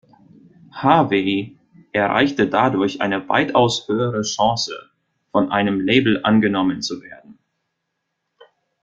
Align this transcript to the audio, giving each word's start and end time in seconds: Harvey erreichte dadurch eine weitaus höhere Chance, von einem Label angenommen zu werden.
Harvey 0.71 1.59
erreichte 1.91 2.47
dadurch 2.47 3.01
eine 3.01 3.29
weitaus 3.29 3.87
höhere 3.87 4.23
Chance, 4.23 4.89
von 5.31 5.51
einem 5.51 5.79
Label 5.79 6.23
angenommen 6.25 6.81
zu 6.81 7.03
werden. 7.03 7.37